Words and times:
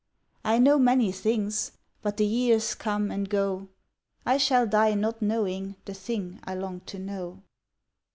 I 0.43 0.57
know 0.57 0.79
many 0.79 1.11
things, 1.11 1.73
But 2.01 2.17
the 2.17 2.25
years 2.25 2.73
come 2.73 3.11
and 3.11 3.29
go, 3.29 3.69
I 4.25 4.37
shall 4.37 4.65
die 4.65 4.95
not 4.95 5.21
knowing 5.21 5.75
The 5.85 5.93
thing 5.93 6.39
I 6.43 6.55
long 6.55 6.79
to 6.87 6.97
know. 6.97 7.43